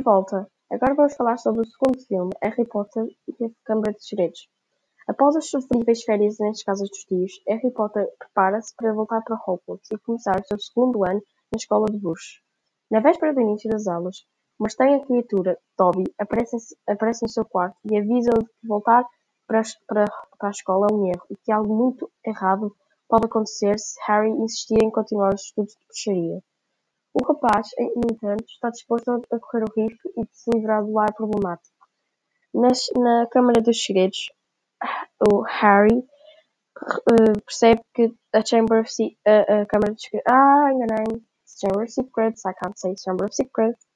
[0.00, 0.48] malta!
[0.70, 4.48] Agora vamos falar sobre o segundo filme, Harry Potter e a Câmara dos Segredos.
[5.06, 9.90] Após as sofríveis férias nas casas dos tios, Harry Potter prepara-se para voltar para Hogwarts
[9.90, 11.20] e começar o seu segundo ano
[11.52, 12.40] na escola de bruxos.
[12.90, 14.24] Na véspera do início das aulas,
[14.58, 16.56] uma estranha criatura, Dobby, aparece,
[16.88, 19.04] aparece no seu quarto e avisa-o que voltar
[19.46, 20.04] para, para,
[20.38, 22.74] para a escola é um erro e que algo muito errado
[23.08, 26.42] pode acontecer se Harry insistir em continuar os estudos de bruxaria.
[27.14, 30.98] O rapaz, no entanto, está disposto a correr o risco e de se livrar do
[30.98, 31.76] ar problemático.
[32.54, 34.30] Nas, na Câmara dos Segredos,
[35.20, 38.88] o Harry uh, percebe que a Chamber of
[39.26, 40.26] a, Câmara dos Segredos.
[40.30, 41.22] Ah, enganei.
[41.60, 42.44] Chamber of Secrets.
[42.46, 43.86] I can't say Chamber of Secrets.